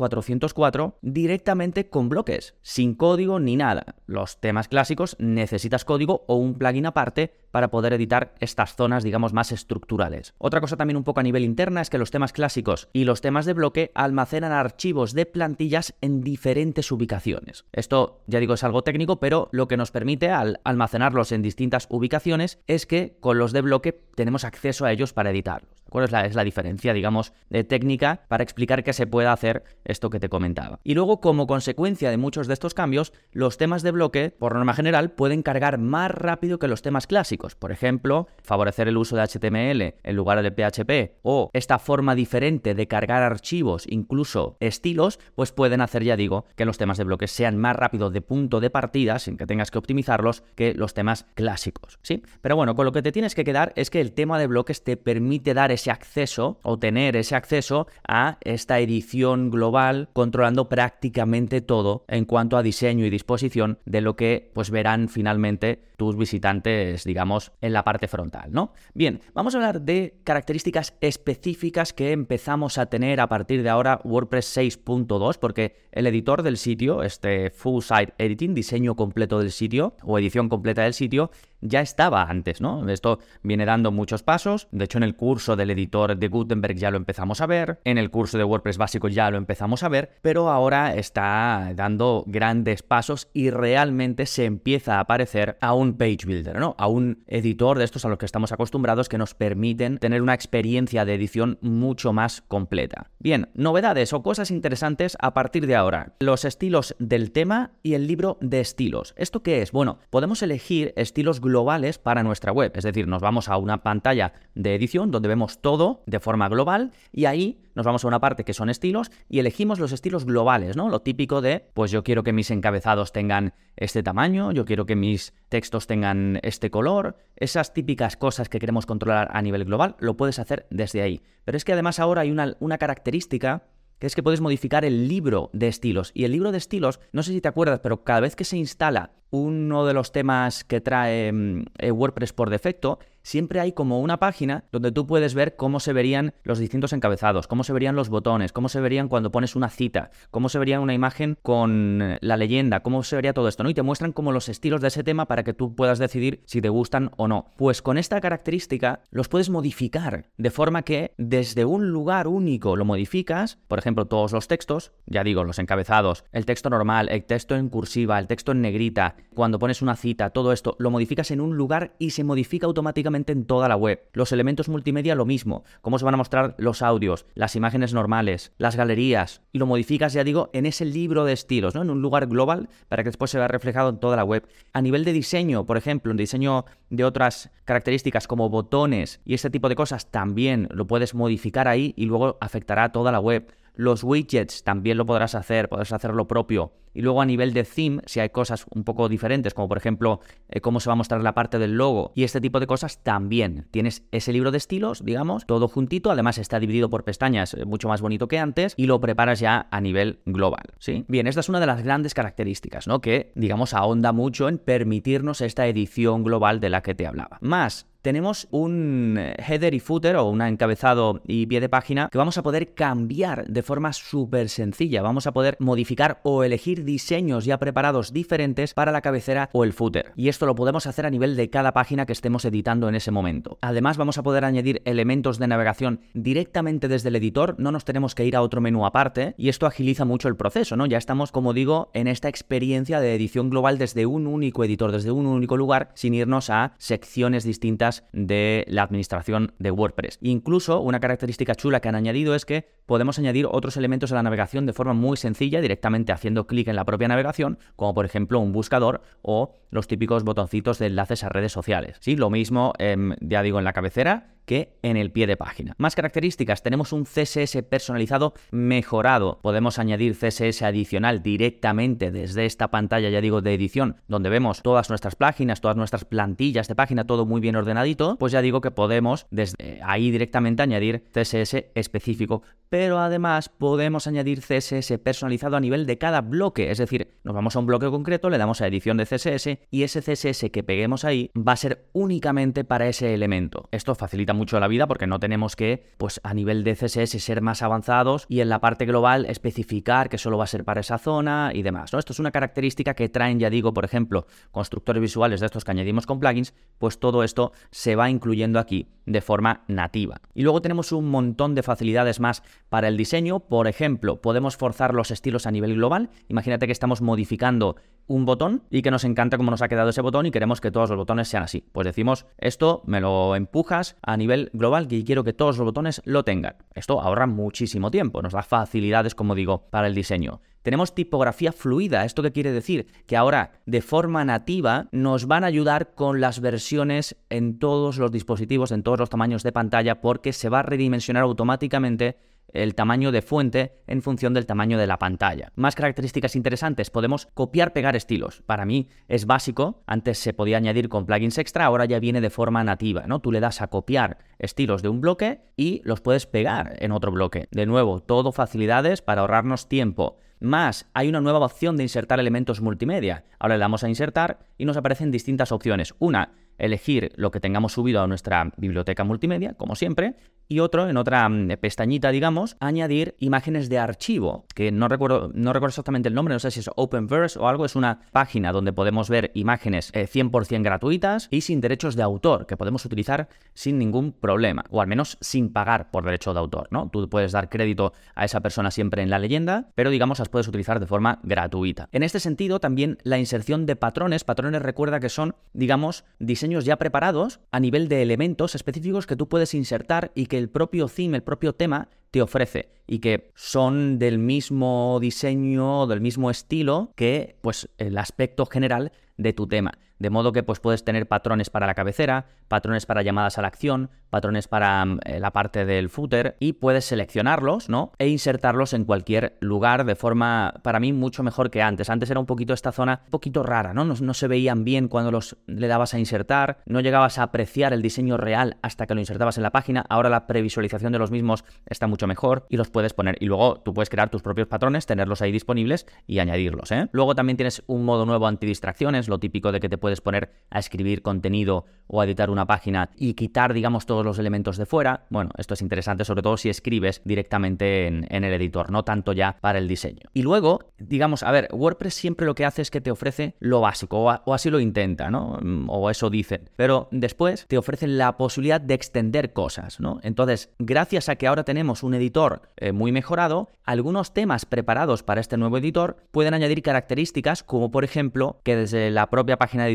404 0.57 0.99
directamente 1.03 1.89
con 1.89 2.09
bloques, 2.09 2.55
sin 2.63 2.95
código 2.95 3.39
ni 3.39 3.57
nada. 3.57 3.97
Los 4.07 4.41
temas 4.41 4.69
clásicos 4.69 5.17
necesitas 5.21 5.85
código 5.85 6.25
o 6.27 6.37
un 6.37 6.55
plugin 6.55 6.87
aparte 6.87 7.35
para 7.51 7.71
poder 7.71 7.93
editar 7.93 8.35
estas 8.41 8.75
zonas, 8.75 9.05
digamos, 9.05 9.33
más 9.33 9.53
estructurales. 9.53 10.35
Otra 10.39 10.61
cosa 10.61 10.77
también 10.77 10.97
un 10.97 11.05
poco 11.05 11.21
a 11.21 11.23
nivel 11.23 11.45
interna 11.45 11.81
es 11.81 11.91
que 11.91 11.99
los 11.99 12.11
temas 12.11 12.33
clásicos 12.33 12.89
y 12.93 13.05
los 13.05 13.21
temas 13.21 13.47
de 13.47 13.53
bloque 13.53 13.93
almacenan 13.95 14.53
archivos 14.53 15.13
de 15.13 15.27
plantillas 15.27 15.95
en 16.01 16.23
diferentes 16.23 16.91
ubicaciones. 16.91 17.65
Esto, 17.73 18.23
ya 18.27 18.41
digo, 18.41 18.55
es 18.55 18.65
algo 18.65 18.83
técnico, 18.83 19.21
pero 19.21 19.49
lo 19.53 19.69
que 19.69 19.77
nos 19.77 19.91
permite 19.91 20.31
al 20.31 20.61
almacenarlos 20.65 21.33
en 21.33 21.43
distintas 21.43 21.87
ubicaciones 21.91 22.59
es 22.67 22.87
que 22.87 23.17
con 23.21 23.39
los 23.39 23.53
de 23.53 23.61
bloque 23.61 23.93
tenemos 24.15 24.45
acceso 24.45 24.85
a 24.85 24.93
ellos 24.93 25.13
para 25.13 25.31
editarlos. 25.31 25.77
¿Cuál 25.89 26.05
es 26.05 26.13
la, 26.13 26.27
es 26.27 26.35
la 26.35 26.45
diferencia, 26.45 26.93
digamos, 26.93 27.33
de 27.51 27.65
técnica 27.65 28.23
para 28.29 28.43
explicar 28.43 28.85
que 28.85 28.93
se 28.93 29.07
pueda 29.07 29.33
hacer 29.33 29.65
esto 29.85 30.11
que 30.11 30.21
te 30.21 30.29
comentaba? 30.29 30.81
Y 30.85 30.95
luego, 30.95 31.21
como 31.21 31.47
consecuencia 31.47 32.11
de 32.11 32.17
muchos 32.17 32.47
de 32.47 32.55
estos 32.55 32.75
cambios, 32.75 33.13
los 33.33 33.57
temas 33.57 33.83
de 33.83 33.91
bloque, 33.91 34.31
por 34.31 34.55
norma 34.55 34.75
general, 34.75 35.13
pueden 35.13 35.43
cargar 35.43 35.79
más 35.79 36.11
rápido 36.11 36.59
que 36.59 36.69
los 36.69 36.83
temas 36.83 37.07
clásicos. 37.07 37.55
Por 37.55 37.73
ejemplo, 37.73 38.29
favorecer 38.43 38.89
el 38.89 38.97
uso 38.97 39.17
de 39.17 39.23
HTML 39.23 39.95
en 40.03 40.17
lugar 40.17 40.43
de 40.43 40.51
PHP 40.51 41.19
o 41.23 41.51
esta 41.53 41.79
forma 41.79 42.15
diferente 42.15 42.75
de 42.75 42.89
cargar 42.89 43.23
archivos, 43.23 43.85
incluso 43.89 44.57
estilos, 44.61 45.19
pues 45.35 45.53
pueden 45.53 45.81
hacer, 45.81 46.05
ya 46.05 46.17
digo, 46.17 46.47
que 46.57 46.65
los 46.65 46.79
temas 46.79 46.99
de 46.99 47.05
bloque 47.05 47.29
sean 47.29 47.57
más 47.57 47.77
rápidos 47.77 48.13
de 48.13 48.21
punto 48.21 48.61
de 48.61 48.71
partida, 48.71 49.19
sin 49.19 49.37
que 49.37 49.47
tengas 49.47 49.71
que 49.71 49.79
optimizarlos, 49.79 50.43
que 50.55 50.75
los 50.75 50.95
temas 50.95 51.27
clásicos. 51.35 51.99
¿Sí? 52.03 52.23
Pero 52.41 52.57
bueno, 52.57 52.75
con 52.75 52.85
lo 52.85 52.93
que 52.93 53.03
te 53.03 53.13
tienes 53.13 53.35
que 53.35 53.45
quedar 53.45 53.73
es 53.77 53.91
que 53.91 54.01
el 54.01 54.13
tema 54.13 54.39
de 54.39 54.47
bloques 54.47 54.83
te 54.83 54.97
permite 54.97 55.55
dar 55.55 55.71
ese 55.87 55.91
acceso 55.93 56.59
o 56.63 56.79
tener 56.79 57.17
ese 57.17 57.37
acceso 57.37 57.87
a 58.09 58.39
esta 58.43 58.81
edición 58.81 59.51
global 59.51 60.09
controlando 60.13 60.69
prácticamente 60.69 61.61
todo 61.61 62.05
en 62.09 62.25
cuanto 62.25 62.57
a 62.57 62.65
diseño 62.65 63.07
y 63.07 63.11
disposición 63.11 63.79
de 63.85 64.01
lo 64.01 64.17
que 64.17 64.51
pues 64.53 64.71
verán 64.71 65.09
finalmente 65.09 65.85
tus 65.97 66.17
visitantes, 66.17 67.05
digamos, 67.05 67.53
en 67.61 67.73
la 67.73 67.85
parte 67.85 68.09
frontal, 68.09 68.53
¿no? 68.53 68.73
Bien, 68.95 69.21
vamos 69.33 69.55
a 69.55 69.59
hablar 69.59 69.81
de 69.81 70.19
características 70.25 70.95
específicas 71.01 71.93
que 71.93 72.13
empezamos 72.13 72.79
a 72.79 72.87
tener 72.87 73.21
a 73.21 73.29
partir 73.29 73.63
de 73.63 73.71
ahora 73.71 74.01
WordPress 74.05 74.57
6.2 74.57 75.39
porque 75.39 75.77
el 75.93 76.07
editor 76.07 76.43
del 76.43 76.59
sitio, 76.59 77.03
este 77.03 77.51
Full 77.51 77.83
Site 77.83 78.13
Editing, 78.19 78.55
diseño 78.55 78.97
completo 78.97 79.39
del 79.39 79.53
sitio 79.53 79.95
o 80.03 80.19
edición 80.19 80.49
completa 80.49 80.83
del 80.83 80.95
sitio, 80.95 81.31
ya 81.61 81.81
estaba 81.81 82.25
antes, 82.25 82.61
¿no? 82.61 82.89
Esto 82.89 83.19
viene 83.43 83.65
dando 83.65 83.91
muchos 83.91 84.23
pasos. 84.23 84.69
De 84.71 84.85
hecho, 84.85 84.99
en 84.99 85.05
el 85.05 85.17
curso 85.17 85.57
del 85.57 85.71
editor 85.71 86.17
de 86.17 86.29
Gutenberg 86.29 86.77
ya 86.77 86.91
lo 86.91 86.97
empezamos 86.97 87.41
a 87.41 87.47
ver. 87.47 87.81
En 87.85 87.99
el 87.99 88.11
curso 88.11 88.39
de 88.39 88.45
WordPress 88.45 88.79
básico 88.79 89.09
ya 89.09 89.31
lo 89.31 89.37
empezamos 89.37 89.83
a 89.83 89.89
ver. 89.89 90.11
Pero 90.23 90.51
ahora 90.51 90.95
está 90.95 91.73
dando 91.75 92.25
grandes 92.27 92.83
pasos 92.83 93.29
y 93.33 93.51
realmente 93.51 94.27
se 94.27 94.45
empieza 94.45 94.97
a 94.97 95.01
aparecer 95.01 95.57
a 95.61 95.75
un 95.75 95.95
page 95.95 96.27
builder, 96.27 96.59
¿no? 96.59 96.75
A 96.79 96.87
un 96.87 97.25
editor 97.27 97.79
de 97.79 97.85
estos 97.85 98.05
a 98.05 98.09
los 98.09 98.19
que 98.19 98.27
estamos 98.27 98.53
acostumbrados 98.53 99.09
que 99.09 99.19
nos 99.19 99.35
permiten 99.35 99.99
tener 99.99 100.23
una 100.23 100.35
experiencia 100.35 101.05
de 101.05 101.15
edición 101.15 101.59
mucho 101.61 102.13
más 102.13 102.43
completa. 102.43 103.11
Bien, 103.19 103.49
novedades 103.55 104.13
o 104.13 104.23
cosas 104.23 104.51
interesantes 104.51 105.17
a 105.21 105.35
partir 105.35 105.67
de 105.67 105.77
ahora. 105.77 106.15
Los 106.21 106.45
estilos 106.45 106.95
del 106.99 107.33
tema 107.33 107.73
y 107.83 107.95
el 107.95 108.07
libro 108.07 108.39
de 108.41 108.61
estilos. 108.61 109.15
¿Esto 109.17 109.43
qué 109.43 109.63
es? 109.63 109.73
Bueno, 109.73 109.99
podemos 110.11 110.43
elegir 110.43 110.93
estilos 110.97 111.41
globales 111.47 111.99
para 111.99 112.23
nuestra 112.23 112.53
web. 112.53 112.73
Es 112.75 112.85
decir, 112.85 113.09
nos 113.09 113.23
vamos 113.23 113.49
a 113.49 113.57
una 113.57 113.83
pantalla 113.83 114.33
de 114.55 114.75
edición 114.75 115.11
donde 115.11 115.29
vemos 115.29 115.61
todo 115.61 116.03
de 116.07 116.21
forma 116.21 116.49
global 116.49 116.93
y 117.13 117.25
ahí 117.25 117.63
nos 117.75 117.87
vamos 117.87 118.05
a 118.05 118.09
una 118.09 118.21
parte 118.21 118.45
que 118.45 118.55
son 118.55 118.69
estilos 118.69 119.11
y 119.29 119.39
elegimos 119.39 119.79
los 119.79 119.93
estilos 119.93 120.25
globales, 120.25 120.77
¿no? 120.77 120.89
Lo 120.89 121.01
típico 121.01 121.41
de, 121.41 121.71
pues 121.75 121.91
yo 121.91 122.03
quiero 122.03 122.23
que 122.23 122.33
mis 122.33 122.51
encabezados 122.51 123.13
tengan 123.13 123.55
este 123.77 124.03
tamaño, 124.03 124.53
yo 124.53 124.65
quiero 124.65 124.87
que 124.87 124.97
mis 124.97 125.35
textos 125.49 125.87
tengan 125.87 126.41
este 126.43 126.71
color, 126.71 127.17
esas 127.37 127.73
típicas 127.73 128.17
cosas 128.17 128.49
que 128.49 128.59
queremos 128.59 128.87
controlar 128.87 129.29
a 129.33 129.43
nivel 129.43 129.65
global, 129.65 129.97
lo 129.99 130.17
puedes 130.17 130.39
hacer 130.39 130.67
desde 130.71 131.03
ahí. 131.03 131.23
Pero 131.45 131.57
es 131.57 131.65
que 131.65 131.73
además 131.73 132.01
ahora 132.01 132.23
hay 132.23 132.31
una, 132.31 132.57
una 132.61 132.79
característica 132.79 133.65
que 133.99 134.07
es 134.07 134.15
que 134.15 134.23
puedes 134.23 134.41
modificar 134.41 134.85
el 134.85 135.09
libro 135.09 135.51
de 135.53 135.69
estilos. 135.69 136.11
Y 136.15 136.25
el 136.25 136.33
libro 136.33 136.53
de 136.53 136.59
estilos, 136.59 137.01
no 137.13 137.23
sé 137.23 137.33
si 137.33 137.41
te 137.41 137.49
acuerdas, 137.49 137.81
pero 137.81 138.05
cada 138.05 138.21
vez 138.21 138.37
que 138.37 138.45
se 138.45 138.57
instala 138.57 139.13
uno 139.37 139.85
de 139.87 139.95
los 139.95 140.13
temas 140.13 140.65
que 140.65 140.81
trae 140.81 141.33
mm, 141.33 141.65
eh, 141.79 141.91
WordPress 141.91 142.33
por 142.33 142.51
defecto, 142.51 142.99
siempre 143.27 143.59
hay 143.59 143.73
como 143.73 144.01
una 144.01 144.19
página 144.21 144.65
donde 144.71 144.93
tú 144.93 145.05
puedes 145.05 145.35
ver 145.35 145.57
cómo 145.57 145.81
se 145.81 145.93
verían 145.93 146.33
los 146.45 146.61
distintos 146.61 146.93
encabezados, 146.93 147.49
cómo 147.49 147.65
se 147.65 147.73
verían 147.73 147.97
los 147.97 148.09
botones, 148.09 148.53
cómo 148.53 148.69
se 148.69 148.81
verían 148.81 149.09
cuando 149.09 149.33
pones 149.33 149.57
una 149.57 149.69
cita, 149.69 150.11
cómo 150.31 150.49
se 150.49 150.61
vería 150.61 150.79
una 150.79 150.95
imagen 150.95 151.37
con 151.43 152.19
la 152.21 152.37
leyenda, 152.37 152.85
cómo 152.85 153.03
se 153.03 153.17
vería 153.17 153.33
todo 153.33 153.49
esto, 153.49 153.65
¿no? 153.65 153.71
Y 153.71 153.75
te 153.75 153.83
muestran 153.83 154.13
como 154.13 154.31
los 154.31 154.49
estilos 154.49 154.81
de 154.81 154.89
ese 154.89 155.03
tema 155.03 155.27
para 155.27 155.43
que 155.43 155.55
tú 155.55 155.75
puedas 155.75 155.99
decidir 155.99 156.41
si 156.47 156.61
te 156.61 156.69
gustan 156.69 157.11
o 157.17 157.27
no. 157.27 157.47
Pues 157.57 157.83
con 157.83 157.99
esta 157.99 158.21
característica 158.21 159.01
los 159.11 159.29
puedes 159.29 159.51
modificar 159.51 160.27
de 160.37 160.51
forma 160.51 160.83
que 160.83 161.13
desde 161.19 161.65
un 161.65 161.89
lugar 161.91 162.29
único 162.29 162.77
lo 162.77 162.85
modificas, 162.85 163.59
por 163.67 163.81
ejemplo, 163.81 164.07
todos 164.07 164.31
los 164.31 164.47
textos, 164.47 164.93
ya 165.05 165.25
digo, 165.25 165.43
los 165.43 165.59
encabezados, 165.59 166.25
el 166.31 166.47
texto 166.47 166.71
normal, 166.71 167.09
el 167.11 167.25
texto 167.25 167.57
en 167.57 167.71
cursiva, 167.71 168.21
el 168.21 168.29
texto 168.29 168.53
en 168.53 168.61
negrita, 168.61 169.17
cuando 169.35 169.59
pones 169.59 169.83
una 169.83 169.97
cita, 169.97 170.31
todo 170.31 170.53
esto 170.53 170.77
lo 170.79 170.91
modificas 170.91 171.31
en 171.31 171.41
un 171.41 171.57
lugar 171.57 171.95
y 171.99 172.11
se 172.11 172.25
modifica 172.25 172.67
automáticamente 172.67 173.33
en 173.33 173.45
toda 173.45 173.69
la 173.69 173.77
web. 173.77 174.03
Los 174.13 174.33
elementos 174.33 174.69
multimedia 174.69 175.15
lo 175.15 175.25
mismo, 175.25 175.65
cómo 175.81 175.99
se 175.99 176.05
van 176.05 176.15
a 176.15 176.19
mostrar 176.19 176.55
los 176.59 176.83
audios, 176.83 177.27
las 177.35 177.57
imágenes 177.57 177.93
normales, 177.95 178.53
las 178.59 178.77
galerías, 178.77 179.43
y 179.53 179.59
lo 179.59 179.67
modificas, 179.67 180.13
ya 180.13 180.25
digo, 180.25 180.51
en 180.53 180.67
ese 180.67 180.85
libro 180.85 181.25
de 181.25 181.33
estilos, 181.33 181.75
¿no? 181.75 181.83
En 181.83 181.91
un 181.91 182.03
lugar 182.03 182.27
global 182.27 182.69
para 182.89 183.03
que 183.03 183.09
después 183.09 183.31
se 183.31 183.39
vea 183.39 183.49
reflejado 183.49 183.91
en 183.91 183.99
toda 183.99 184.17
la 184.17 184.25
web. 184.25 184.47
A 184.73 184.83
nivel 184.83 185.05
de 185.05 185.13
diseño, 185.13 185.67
por 185.67 185.77
ejemplo, 185.77 186.11
en 186.11 186.17
diseño 186.17 186.65
de 186.91 187.05
otras 187.05 187.51
características 187.65 188.27
como 188.27 188.49
botones 188.49 189.21
y 189.25 189.35
este 189.35 189.51
tipo 189.51 189.69
de 189.69 189.77
cosas, 189.77 190.11
también 190.11 190.69
lo 190.71 190.87
puedes 190.87 191.15
modificar 191.15 191.69
ahí 191.69 191.95
y 191.97 192.07
luego 192.07 192.39
afectará 192.41 192.85
a 192.85 192.93
toda 192.93 193.13
la 193.13 193.21
web. 193.21 193.53
Los 193.77 194.03
widgets 194.03 194.65
también 194.65 194.97
lo 194.97 195.07
podrás 195.07 195.35
hacer, 195.35 195.69
podrás 195.69 195.93
hacer 195.93 196.15
lo 196.15 196.27
propio. 196.27 196.73
Y 196.95 197.03
luego 197.03 197.21
a 197.21 197.27
nivel 197.27 197.53
de 197.53 197.65
theme, 197.65 198.01
si 198.07 198.21
hay 198.21 198.31
cosas 198.31 198.65
un 198.75 198.83
poco 198.83 199.11
diferentes, 199.11 199.53
como 199.53 199.69
por 199.69 199.77
ejemplo 199.77 200.21
eh, 200.49 200.63
cómo 200.63 200.81
se 200.81 200.89
va 200.89 200.95
a 200.95 200.97
mostrar 200.97 201.23
la 201.23 201.35
parte 201.35 201.59
del 201.59 201.77
logo 201.77 202.11
y 202.15 202.25
este 202.25 202.41
tipo 202.41 202.59
de 202.59 202.67
cosas, 202.67 203.03
también 203.03 203.69
tienes 203.71 204.05
ese 204.13 204.33
libro 204.33 204.51
de 204.51 204.57
estilos, 204.57 205.05
digamos, 205.05 205.45
todo 205.45 205.69
juntito. 205.69 206.11
Además 206.11 206.39
está 206.39 206.59
dividido 206.59 206.89
por 206.89 207.05
pestañas, 207.05 207.53
eh, 207.53 207.67
mucho 207.67 207.89
más 207.89 208.01
bonito 208.01 208.29
que 208.29 208.39
antes, 208.39 208.73
y 208.79 208.87
lo 208.87 208.99
preparas 208.99 209.41
ya 209.41 209.69
a 209.71 209.81
nivel 209.83 210.21
global. 210.25 210.65
¿sí? 210.79 211.05
Bien, 211.07 211.27
esta 211.27 211.41
es 211.41 211.51
una 211.51 211.61
de 211.61 211.67
las 211.67 211.83
grandes 211.83 212.15
características, 212.15 212.87
¿no? 212.87 213.03
Que, 213.03 213.31
digamos, 213.35 213.75
ahonda 213.75 214.13
mucho 214.13 214.49
en 214.49 214.57
permitirnos 214.57 215.43
esta 215.43 215.67
edición 215.67 216.25
global 216.25 216.61
de 216.61 216.71
la 216.71 216.83
que 216.83 216.95
te 216.95 217.07
hablaba. 217.07 217.37
Más, 217.43 217.87
tenemos 218.07 218.47
un 218.53 219.19
header 219.19 219.75
y 219.75 219.81
footer 219.81 220.15
o 220.15 220.27
un 220.27 220.41
encabezado 220.41 221.23
y 221.27 221.45
pie 221.47 221.61
de 221.61 221.69
página 221.69 222.09
que 222.09 222.19
vamos 222.19 222.39
a 222.39 222.45
poder 222.45 222.73
cambiar 222.73 223.49
de 223.49 223.65
forma 223.65 223.93
súper 223.93 224.49
sencilla. 224.49 225.03
Vamos 225.03 225.27
a 225.27 225.33
poder 225.33 225.57
modificar 225.59 226.21
o 226.23 226.45
elegir 226.45 226.85
diseños 226.85 227.47
ya 227.47 227.59
preparados 227.59 228.13
diferentes 228.13 228.75
para 228.75 228.93
la 228.93 229.01
cabecera 229.01 229.51
o 229.53 229.65
el 229.65 229.73
footer. 229.73 230.13
Y 230.15 230.29
esto 230.29 230.47
lo 230.47 230.55
podemos 230.55 230.87
hacer 230.87 231.05
a 231.05 231.11
nivel 231.11 231.35
de 231.35 231.51
cada 231.51 231.73
página 231.73 232.07
que 232.07 232.13
estemos 232.13 232.45
editando 232.45 232.89
en 232.89 232.95
ese 232.95 233.11
momento. 233.11 233.59
Además 233.61 233.97
vamos 233.97 234.19
a 234.19 234.23
poder 234.23 234.45
añadir 234.45 234.83
elementos 234.85 235.41
de 235.41 235.49
navegación 235.49 235.99
directamente 236.15 236.87
desde 236.87 237.09
el 237.09 237.17
editor, 237.17 237.57
no 237.59 237.73
nos 237.73 237.85
tenemos 237.85 238.15
que 238.15 238.25
ir 238.25 238.37
a 238.37 238.43
otro 238.43 238.61
menú 238.61 238.87
aparte 238.87 239.35
y 239.37 239.49
esto 239.49 239.67
agiliza 239.67 240.05
mucho 240.05 240.29
el 240.29 240.37
proceso, 240.37 240.77
¿no? 240.77 240.87
Ya 240.87 240.99
estamos, 240.99 241.33
como 241.33 241.53
digo, 241.53 241.91
en 241.93 242.07
esta 242.07 242.29
experiencia 242.29 243.01
de 243.01 243.17
edición 243.17 243.51
global 243.51 243.79
desde 243.79 244.07
un 244.07 244.29
único 244.29 244.63
editor, 244.63 244.93
desde 244.93 245.11
un 245.11 245.27
único 245.27 245.57
lugar, 245.57 245.91
sin 245.95 246.15
irnos 246.15 246.51
a 246.51 246.75
secciones 246.79 247.43
distintas 247.43 247.96
de 248.13 248.65
la 248.69 248.83
administración 248.83 249.53
de 249.59 249.71
WordPress. 249.71 250.19
Incluso 250.21 250.81
una 250.81 251.01
característica 251.01 251.55
chula 251.55 251.81
que 251.81 251.89
han 251.89 251.95
añadido 251.95 252.35
es 252.35 252.45
que 252.45 252.69
podemos 252.87 253.19
añadir 253.19 253.47
otros 253.51 253.77
elementos 253.77 254.13
a 254.13 254.15
la 254.15 254.23
navegación 254.23 254.67
de 254.67 254.73
forma 254.73 254.93
muy 254.93 255.17
sencilla, 255.17 255.61
directamente 255.61 256.13
haciendo 256.13 256.47
clic 256.47 256.69
en 256.69 256.77
la 256.77 256.85
propia 256.85 257.09
navegación, 257.09 257.59
como 257.77 257.95
por 257.95 258.05
ejemplo 258.05 258.41
un 258.41 258.53
buscador 258.53 259.03
o 259.23 259.55
los 259.71 259.89
típicos 259.89 260.25
botoncitos 260.25 260.79
de 260.79 260.87
enlaces 260.87 261.25
a 261.25 261.29
redes 261.29 261.53
sociales. 261.53 261.97
Sí, 262.01 262.17
lo 262.17 262.31
mismo, 262.31 262.73
em, 262.79 263.15
ya 263.21 263.43
digo, 263.43 263.59
en 263.59 263.65
la 263.65 263.73
cabecera 263.73 264.36
que 264.47 264.79
en 264.83 264.97
el 264.97 265.11
pie 265.11 265.27
de 265.27 265.37
página. 265.37 265.75
Más 265.77 265.95
características, 265.95 266.63
tenemos 266.63 266.93
un 266.93 267.05
CSS 267.05 267.63
personalizado 267.69 268.33
mejorado. 268.51 269.41
Podemos 269.43 269.79
añadir 269.79 270.17
CSS 270.17 270.63
adicional 270.63 271.23
directamente 271.23 272.11
desde 272.11 272.47
esta 272.47 272.71
pantalla, 272.71 273.11
ya 273.11 273.21
digo, 273.21 273.43
de 273.43 273.53
edición, 273.53 273.97
donde 274.09 274.31
vemos 274.31 274.63
todas 274.63 274.89
nuestras 274.89 275.17
páginas, 275.17 275.61
todas 275.61 275.77
nuestras 275.77 276.05
plantillas 276.05 276.69
de 276.69 276.75
página, 276.75 277.07
todo 277.07 277.27
muy 277.27 277.41
bien 277.41 277.57
ordenadito, 277.57 278.17
pues 278.19 278.33
ya 278.33 278.41
digo 278.41 278.61
que 278.61 278.71
podemos 278.71 279.27
desde 279.31 279.81
ahí 279.83 280.11
directamente 280.11 280.63
añadir 280.63 281.05
CSS 281.13 281.67
específico. 281.75 282.43
Pero 282.69 282.99
además 282.99 283.49
podemos 283.49 284.07
añadir 284.07 284.41
CSS 284.41 284.99
personalizado 284.99 285.57
a 285.57 285.61
nivel 285.61 285.87
de 285.87 285.99
cada 285.99 286.21
bloque, 286.21 286.71
es 286.71 286.79
decir, 286.79 287.17
nos 287.25 287.35
vamos 287.35 287.57
a 287.57 287.59
un 287.59 287.67
bloque 287.67 287.89
concreto, 287.91 288.31
le 288.31 288.39
damos 288.39 288.61
a 288.61 288.67
edición 288.67 288.97
de 288.97 289.07
CSS 289.07 289.59
y 289.71 289.83
ese 289.83 290.03
CSS 290.03 290.51
que 290.51 290.63
peguemos 290.63 291.05
ahí 291.05 291.31
va 291.37 291.53
a 291.53 291.57
ser 291.57 291.89
únicamente 291.93 292.65
para 292.65 292.89
ese 292.89 293.15
elemento. 293.15 293.69
Esto 293.73 293.95
facilita 293.95 294.33
mucho 294.33 294.59
la 294.61 294.69
vida 294.69 294.87
porque 294.87 295.07
no 295.07 295.21
tenemos 295.21 295.57
que, 295.57 295.93
pues 295.99 296.21
a 296.25 296.35
nivel 296.35 296.65
de 296.65 296.75
CSS, 296.75 297.23
ser 297.23 297.41
más 297.41 297.63
avanzados 297.63 298.27
y 298.29 298.41
en 298.41 298.49
la 298.49 298.61
parte 298.61 298.87
global 298.87 299.27
especificar 299.27 300.09
que 300.09 300.19
solo 300.19 300.39
va 300.39 300.45
a 300.45 300.49
ser 300.49 300.65
para 300.65 300.81
esa 300.81 300.99
zona 300.99 301.51
y 301.55 301.63
demás. 301.63 301.93
Esto 301.95 302.13
es 302.13 302.19
una 302.19 302.31
característica 302.31 302.95
que 302.95 303.09
traen, 303.09 303.39
ya 303.39 303.51
digo, 303.51 303.73
por 303.73 303.85
ejemplo, 303.85 304.27
constructores 304.51 305.01
visuales 305.01 305.41
de 305.41 305.47
estos 305.47 305.65
que 305.65 305.71
añadimos 305.71 306.07
con 306.07 306.21
plugins, 306.21 306.55
pues 306.79 306.99
todo 306.99 307.23
esto 307.23 307.53
se 307.71 307.97
va 307.97 308.11
incluyendo 308.11 308.59
aquí 308.59 308.89
de 309.07 309.21
forma 309.21 309.65
nativa. 309.69 310.21
Y 310.35 310.43
luego 310.43 310.61
tenemos 310.63 310.93
un 310.93 311.09
montón 311.11 311.55
de 311.55 311.63
facilidades 311.63 312.21
más 312.21 312.43
para 312.69 312.89
el 312.89 312.97
diseño. 312.97 313.41
Por 313.41 313.69
ejemplo, 313.69 314.21
podemos 314.21 314.57
forzar 314.57 314.95
los 314.95 315.11
estilos 315.11 315.47
a 315.47 315.51
nivel 315.51 315.75
global. 315.75 316.11
Imagínate 316.29 316.67
que 316.67 316.73
estamos 316.73 317.01
modificando 317.03 317.77
un 318.07 318.25
botón 318.25 318.63
y 318.71 318.83
que 318.83 318.91
nos 318.91 319.05
encanta 319.05 319.37
cómo 319.37 319.51
nos 319.51 319.63
ha 319.63 319.69
quedado 319.69 319.91
ese 319.91 320.01
botón 320.01 320.27
y 320.27 320.31
queremos 320.31 320.61
que 320.61 320.71
todos 320.71 320.91
los 320.91 320.99
botones 320.99 321.29
sean 321.29 321.43
así. 321.43 321.65
Pues 321.73 321.85
decimos, 321.85 322.27
esto 322.39 322.83
me 322.87 323.01
lo 323.01 323.35
empujas 323.35 323.97
a 324.03 324.17
nivel 324.17 324.51
global 324.53 324.87
y 324.91 325.05
quiero 325.05 325.25
que 325.25 325.33
todos 325.33 325.59
los 325.59 325.65
botones 325.65 326.03
lo 326.05 326.25
tengan. 326.25 326.57
Esto 326.75 327.01
ahorra 327.01 327.27
muchísimo 327.27 327.91
tiempo, 327.91 328.23
nos 328.23 328.33
da 328.33 328.43
facilidades, 328.43 329.15
como 329.15 329.35
digo, 329.35 329.67
para 329.71 329.87
el 329.87 329.95
diseño. 329.95 330.41
Tenemos 330.67 330.97
tipografía 330.97 331.53
fluida. 331.53 332.05
¿Esto 332.05 332.25
qué 332.25 332.33
quiere 332.33 332.51
decir? 332.51 332.89
Que 333.07 333.17
ahora, 333.17 333.53
de 333.67 333.83
forma 333.83 334.25
nativa, 334.25 334.89
nos 334.91 335.27
van 335.27 335.45
a 335.45 335.47
ayudar 335.47 335.95
con 335.95 336.21
las 336.21 336.41
versiones 336.41 337.17
en 337.31 337.61
todos 337.61 337.99
los 337.99 338.11
dispositivos, 338.11 338.73
en 338.73 338.83
todos 338.83 338.99
los 338.99 339.09
tamaños 339.09 339.45
de 339.45 339.53
pantalla, 339.53 340.01
porque 340.01 340.33
se 340.33 340.49
va 340.49 340.59
a 340.59 340.63
redimensionar 340.65 341.23
automáticamente 341.23 342.17
el 342.63 342.75
tamaño 342.75 343.13
de 343.13 343.23
fuente 343.23 343.73
en 343.87 344.03
función 344.03 344.35
del 344.35 344.47
tamaño 344.47 344.79
de 344.79 344.87
la 344.87 344.99
pantalla. 344.99 345.53
Más 345.55 345.75
características 345.75 346.37
interesantes, 346.37 346.91
podemos 346.91 347.27
copiar, 347.35 347.73
pegar 347.73 347.97
estilos. 347.97 348.43
Para 348.47 348.65
mí 348.65 348.89
es 349.09 349.27
básico, 349.27 349.83
antes 349.87 350.19
se 350.19 350.33
podía 350.33 350.57
añadir 350.57 350.89
con 350.89 351.07
plugins 351.07 351.39
extra, 351.39 351.65
ahora 351.65 351.85
ya 351.85 351.99
viene 351.99 352.21
de 352.21 352.31
forma 352.31 352.65
nativa, 352.65 353.07
¿no? 353.07 353.21
Tú 353.21 353.33
le 353.33 353.41
das 353.41 353.63
a 353.63 353.69
copiar 353.69 354.19
estilos 354.39 354.83
de 354.83 354.89
un 354.89 355.01
bloque 355.01 355.41
y 355.57 355.83
los 355.85 356.01
puedes 356.01 356.27
pegar 356.27 356.77
en 356.79 356.93
otro 356.93 357.13
bloque. 357.13 357.49
De 357.51 357.67
nuevo, 357.67 358.01
todo 358.01 358.33
facilidades 358.33 359.03
para 359.03 359.23
ahorrarnos 359.23 359.69
tiempo. 359.69 360.19
Más, 360.39 360.87
hay 360.93 361.09
una 361.09 361.23
nueva 361.23 361.39
opción 361.39 361.77
de 361.77 361.83
insertar 361.83 362.21
elementos 362.21 362.61
multimedia. 362.61 363.25
Ahora 363.39 363.55
le 363.55 363.61
damos 363.61 363.85
a 363.85 363.89
insertar 363.89 364.41
y 364.59 364.67
nos 364.67 364.77
aparecen 364.77 365.11
distintas 365.11 365.51
opciones. 365.51 365.95
Una, 365.99 366.33
elegir 366.59 367.13
lo 367.17 367.31
que 367.31 367.41
tengamos 367.41 367.73
subido 367.73 368.03
a 368.03 368.07
nuestra 368.07 368.53
biblioteca 368.57 369.05
multimedia, 369.05 369.55
como 369.55 369.75
siempre, 369.75 370.17
y 370.49 370.61
otro, 370.61 370.89
en 370.89 370.97
otra 370.97 371.29
mm, 371.29 371.57
pestañita, 371.61 372.11
digamos, 372.11 372.57
añadir 372.61 373.17
imágenes 373.19 373.69
de 373.69 373.79
archivo, 373.79 374.47
que 374.55 374.71
no 374.71 374.89
recuerdo, 374.89 375.31
no 375.35 375.53
recuerdo 375.53 375.71
exactamente 375.71 376.09
el 376.09 376.15
nombre, 376.15 376.35
no 376.35 376.39
sé 376.39 376.51
si 376.51 376.61
es 376.61 376.71
Openverse 376.77 377.39
o 377.39 377.49
algo, 377.49 377.65
es 377.65 377.75
una 377.75 378.01
página 378.13 378.53
donde 378.53 378.73
podemos 378.73 379.11
ver 379.11 379.33
imágenes 379.35 379.93
100% 379.93 380.53
eh, 380.53 380.63
gratuitas 380.63 381.29
y 381.31 381.41
sin 381.41 381.61
derechos 381.61 381.97
de 381.97 382.03
autor, 382.03 382.47
que 382.47 382.57
podemos 382.57 382.85
utilizar 382.85 383.29
sin 383.55 383.79
ningún 383.79 384.13
problema, 384.13 384.65
o 384.71 384.81
al 384.81 384.87
menos 384.87 385.19
sin 385.21 385.53
pagar 385.53 385.91
por 385.91 386.05
derecho 386.05 386.33
de 386.33 386.39
autor, 386.39 386.69
¿no? 386.71 386.89
Tú 386.91 387.09
puedes 387.09 387.33
dar 387.33 387.49
crédito 387.49 387.93
a 388.15 388.25
esa 388.25 388.41
persona 388.41 388.71
siempre 388.71 389.03
en 389.03 389.11
la 389.11 389.19
leyenda, 389.19 389.71
pero 389.75 389.91
digamos 389.91 390.19
las 390.19 390.29
puedes 390.29 390.49
utilizar 390.49 390.81
de 390.81 390.87
forma 390.87 391.21
gratuita. 391.23 391.89
En 391.93 392.03
este 392.03 392.21
sentido, 392.21 392.61
también 392.61 392.99
la 393.03 393.19
inserción 393.19 393.67
de 393.67 393.77
patrones, 393.77 394.25
patrones 394.25 394.63
recuerda 394.63 395.01
que 395.01 395.09
son, 395.09 395.35
digamos, 395.53 396.05
diseños 396.19 396.46
ya 396.65 396.77
preparados 396.77 397.41
a 397.51 397.61
nivel 397.61 397.89
de 397.89 398.03
elementos 398.03 398.55
específicos 398.55 399.07
que 399.07 399.17
tú 399.17 399.29
puedes 399.29 399.55
insertar 399.55 400.13
y 400.15 400.27
que 400.27 400.39
el 400.39 400.49
propio 400.49 400.89
theme, 400.89 401.17
el 401.17 401.23
propio 401.23 401.55
tema 401.55 401.89
te 402.11 402.23
ofrece 402.23 402.71
y 402.87 403.01
que 403.01 403.31
son 403.35 403.99
del 403.99 404.19
mismo 404.19 404.99
diseño, 405.01 405.87
del 405.87 406.01
mismo 406.01 406.31
estilo 406.31 406.93
que 406.97 407.37
pues 407.41 407.69
el 407.79 407.99
aspecto 407.99 408.47
general 408.47 408.93
de 409.17 409.33
tu 409.33 409.47
tema. 409.47 409.79
De 409.99 410.11
modo 410.11 410.33
que 410.33 410.43
pues 410.43 410.61
puedes 410.61 410.85
tener 410.85 411.07
patrones 411.07 411.51
para 411.51 411.67
la 411.67 411.75
cabecera, 411.75 412.27
patrones 412.49 412.87
para 412.87 413.03
llamadas 413.03 413.39
a 413.39 413.43
la 413.43 413.49
acción, 413.49 413.91
patrones 414.11 414.49
para 414.49 414.85
mm, 414.85 414.99
eh, 415.05 415.21
la 415.21 415.33
parte 415.33 415.65
del 415.65 415.89
footer 415.89 416.37
y 416.39 416.55
puedes 416.55 416.85
seleccionarlos, 416.85 417.69
¿no? 417.69 417.93
E 417.99 418.09
insertarlos 418.09 418.73
en 418.73 418.85
cualquier 418.85 419.37
lugar 419.41 419.85
de 419.85 419.97
forma, 419.97 420.55
para 420.63 420.81
mí, 420.81 420.93
mucho 420.93 421.23
mejor 421.23 421.51
que 421.51 421.63
antes. 421.63 421.91
Antes 421.91 422.11
era 422.11 422.21
un 422.21 422.27
poquito 422.27 422.53
esta 422.53 422.73
zona, 422.73 423.03
un 423.05 423.11
poquito 423.11 423.43
rara, 423.43 423.73
¿no? 423.75 423.85
No, 423.85 424.15
se 424.15 424.29
veían 424.29 424.65
bien 424.65 424.89
cuando 424.89 425.11
los 425.11 425.37
le 425.47 425.69
dabas 425.69 425.95
a 425.95 425.99
insertar, 425.99 426.59
no 426.67 426.81
llegabas 426.81 427.19
a 427.19 427.25
apreciar 427.25 427.73
el 427.73 427.83
diseño 427.83 428.17
real 428.17 428.57
hasta 428.63 428.87
que 428.87 428.95
lo 428.95 429.01
insertabas 429.01 429.37
en 429.37 429.43
la 429.43 429.51
página. 429.51 429.85
Ahora 429.89 430.09
la 430.09 430.27
previsualización 430.27 430.93
de 430.93 430.99
los 430.99 431.11
mismos 431.11 431.45
está 431.67 431.87
mucho 431.87 432.07
mejor 432.07 432.47
y 432.49 432.57
los 432.57 432.71
puedes 432.71 432.95
poner. 432.95 433.17
Y 433.21 433.27
luego 433.27 433.61
tú 433.61 433.75
puedes 433.75 433.91
crear 433.91 434.11
tus 434.11 434.23
propios 434.23 434.49
patrones, 434.49 434.87
tenerlos 434.87 435.23
ahí 435.23 435.33
disponibles 435.33 435.87
y 436.07 436.19
añadirlos, 436.19 436.71
¿eh? 436.73 436.89
Luego 436.93 437.15
también 437.15 437.37
tienes 437.37 437.63
un 437.67 437.85
modo 437.85 438.07
nuevo 438.07 438.27
antidistracciones, 438.27 439.09
lo 439.09 439.19
típico 439.19 439.53
de 439.53 439.61
que 439.61 439.69
te 439.69 439.79
puedes 439.87 440.01
poner 440.01 440.33
a 440.51 440.59
escribir 440.59 441.01
contenido 441.01 441.65
o 441.87 442.01
a 442.01 442.05
editar 442.05 442.29
una 442.29 442.45
página 442.45 442.91
y 442.97 443.15
quitar, 443.15 443.55
digamos, 443.55 443.87
todos 443.87 444.05
los 444.05 444.19
elementos 444.19 444.57
de 444.57 444.67
fuera. 444.67 445.07
Bueno, 445.11 445.31
esto 445.39 445.55
es 445.55 445.63
interesante, 445.63 446.05
sobre 446.05 446.23
todo 446.23 446.37
si 446.37 446.49
escribes 446.49 447.03
directamente 447.05 447.87
en, 447.87 448.05
el 448.11 448.33
editor, 448.33 448.73
no 448.73 448.83
tanto 448.83 449.13
ya 449.13 449.37
para 449.41 449.61
el 449.61 449.69
diseño. 449.69 450.11
Y 450.13 450.23
luego, 450.23 450.73
digamos, 450.79 451.23
a 451.23 451.31
ver, 451.31 451.47
WordPress 451.53 451.95
siempre 451.95 452.27
lo 452.27 452.35
que 452.35 452.45
hace 452.45 452.63
es 452.63 452.73
que 452.73 452.81
te 452.81 452.91
ofrece 452.91 453.37
lo 453.39 453.61
básico, 453.61 454.03
o, 454.03 454.35
así 454.35 454.51
lo 454.51 454.59
intenta, 454.59 455.09
¿no? 455.09 455.39
Mm, 455.41 455.71
o 455.71 455.89
eso 455.89 456.11
dicen. 456.11 456.51
Pero 456.57 456.89
después 456.91 457.47
te 457.47 457.59
ofrecen 457.59 457.97
la 457.97 458.17
posibilidad 458.17 458.61
de 458.61 458.75
extender 458.75 459.33
cosas, 459.33 459.79
¿no? 459.79 460.01
Entonces, 460.03 460.51
gracias 460.59 461.09
a 461.09 461.15
que 461.15 461.29
ahora 461.29 461.45
tenemos 461.45 461.85
un 461.85 461.95
editor 461.95 462.43
eh, 462.57 462.73
muy 462.73 462.91
mejorado, 462.91 463.51
algunos 463.65 464.13
temas 464.13 464.47
preparados 464.47 465.03
para 465.03 465.21
este 465.21 465.37
nuevo 465.37 465.59
editor 465.59 465.97
pueden 466.11 466.35
añadir 466.35 466.63
características 466.63 467.43
como, 467.43 467.71
por 467.71 467.85
ejemplo, 467.85 468.41
que 468.43 468.57
desde 468.57 468.91
la 468.91 469.11
propia 469.11 469.37
página 469.37 469.65
de 469.65 469.73